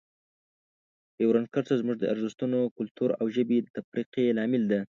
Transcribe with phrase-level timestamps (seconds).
[1.17, 4.79] ډیورنډ کرښه زموږ د ارزښتونو، کلتور او ژبې د تفرقې لامل ده.